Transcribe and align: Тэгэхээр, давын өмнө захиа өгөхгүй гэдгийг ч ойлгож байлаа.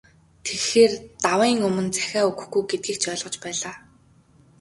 Тэгэхээр, 0.45 0.91
давын 1.23 1.57
өмнө 1.67 1.91
захиа 1.95 2.21
өгөхгүй 2.29 2.63
гэдгийг 2.69 2.97
ч 3.01 3.03
ойлгож 3.11 3.35
байлаа. 3.43 3.75